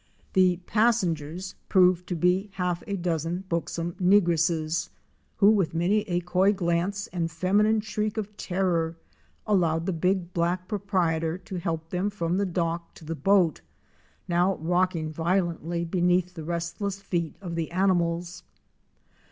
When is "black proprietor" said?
10.33-11.37